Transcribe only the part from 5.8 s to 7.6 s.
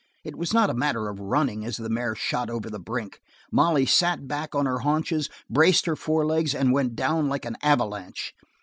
her forelegs, and went down like an